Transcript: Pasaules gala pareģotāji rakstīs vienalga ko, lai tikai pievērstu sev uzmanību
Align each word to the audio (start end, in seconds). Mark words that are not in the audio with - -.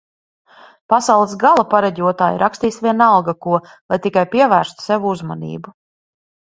Pasaules 0.93 1.35
gala 1.43 1.65
pareģotāji 1.75 2.41
rakstīs 2.45 2.81
vienalga 2.87 3.39
ko, 3.49 3.63
lai 3.93 4.01
tikai 4.07 4.29
pievērstu 4.35 4.89
sev 4.91 5.09
uzmanību 5.15 5.81